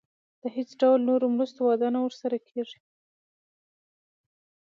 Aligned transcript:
د 0.41 0.43
هیڅ 0.55 0.69
ډول 0.81 0.99
نورو 1.09 1.25
مرستو 1.35 1.59
وعده 1.65 1.87
نه 1.95 1.99
ورسره 2.05 2.37
کېږي. 2.47 2.79